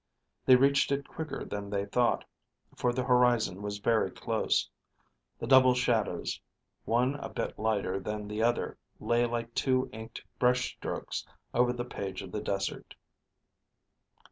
They 0.47 0.55
reached 0.55 0.91
it 0.91 1.07
quicker 1.07 1.45
than 1.45 1.69
they 1.69 1.85
thought, 1.85 2.25
for 2.75 2.91
the 2.91 3.03
horizon 3.03 3.61
was 3.61 3.77
very 3.77 4.09
close. 4.09 4.67
The 5.37 5.45
double 5.45 5.75
shadows, 5.75 6.41
one 6.85 7.13
a 7.13 7.29
bit 7.29 7.59
lighter 7.59 7.99
than 7.99 8.27
the 8.27 8.41
other, 8.41 8.79
lay 8.99 9.27
like 9.27 9.53
two 9.53 9.91
inked 9.93 10.23
brush 10.39 10.69
strokes 10.73 11.23
over 11.53 11.71
the 11.71 11.85
page 11.85 12.23
of 12.23 12.31
the 12.31 12.41
desert. 12.41 12.95